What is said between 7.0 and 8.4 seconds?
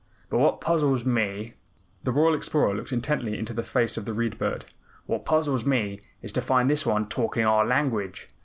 talking our language.